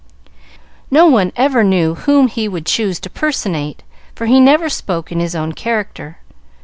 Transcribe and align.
No 0.89 1.05
one 1.05 1.31
ever 1.35 1.63
knew 1.63 1.93
whom 1.93 2.27
he 2.27 2.47
would 2.47 2.65
choose 2.65 2.99
to 3.01 3.07
personate, 3.11 3.83
for 4.15 4.25
he 4.25 4.39
never 4.39 4.67
spoke 4.67 5.11
in 5.11 5.19
his 5.19 5.35
own 5.35 5.51
character. 5.51 6.17